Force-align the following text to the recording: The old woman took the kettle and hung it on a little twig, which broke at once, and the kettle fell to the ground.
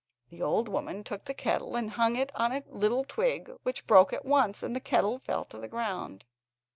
The 0.31 0.41
old 0.41 0.67
woman 0.67 1.03
took 1.03 1.25
the 1.25 1.33
kettle 1.35 1.75
and 1.75 1.91
hung 1.91 2.15
it 2.15 2.31
on 2.33 2.51
a 2.51 2.63
little 2.65 3.03
twig, 3.07 3.51
which 3.61 3.85
broke 3.85 4.11
at 4.11 4.25
once, 4.25 4.63
and 4.63 4.75
the 4.75 4.79
kettle 4.79 5.19
fell 5.19 5.45
to 5.45 5.59
the 5.59 5.67
ground. 5.67 6.25